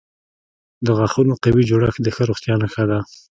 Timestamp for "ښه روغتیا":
2.15-2.53